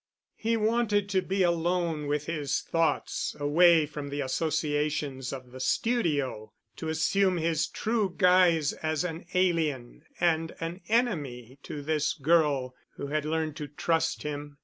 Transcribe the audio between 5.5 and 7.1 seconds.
the studio, to